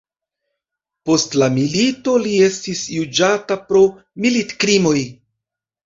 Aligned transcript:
Post 1.09 1.37
la 1.41 1.49
milito 1.59 2.17
li 2.25 2.33
estis 2.47 2.83
juĝata 2.97 3.61
pro 3.71 3.87
militkrimoj. 4.27 5.01